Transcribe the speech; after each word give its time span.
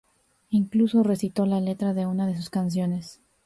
Incluso 0.49 1.03
recitó 1.03 1.45
la 1.45 1.61
letra 1.61 1.93
de 1.93 2.07
una 2.07 2.25
de 2.25 2.35
sus 2.35 2.49
canciones. 2.49 3.21